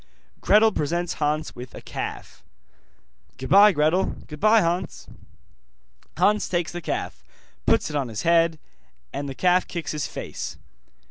[0.39, 2.43] Gretel presents Hans with a calf.
[3.37, 5.07] 'Goodbye, Gretel.' 'Goodbye, Hans.'
[6.17, 7.23] Hans takes the calf,
[7.67, 8.57] puts it on his head,
[9.13, 10.57] and the calf kicks his face.